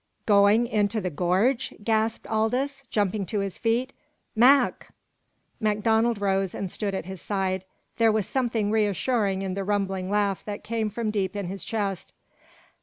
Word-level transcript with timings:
"Going 0.25 0.65
into 0.65 0.99
the 0.99 1.11
gorge!" 1.11 1.75
gasped 1.83 2.25
Aldous, 2.25 2.81
jumping 2.89 3.23
to 3.27 3.39
his 3.41 3.59
feet. 3.59 3.93
"Mac" 4.35 4.87
MacDonald 5.59 6.19
rose 6.19 6.55
and 6.55 6.71
stood 6.71 6.95
at 6.95 7.05
his 7.05 7.21
side. 7.21 7.65
There 7.97 8.11
was 8.11 8.25
something 8.25 8.71
reassuring 8.71 9.43
in 9.43 9.53
the 9.53 9.63
rumbling 9.63 10.09
laugh 10.09 10.43
that 10.45 10.63
came 10.63 10.89
from 10.89 11.11
deep 11.11 11.35
in 11.35 11.45
his 11.45 11.63
chest. 11.63 12.13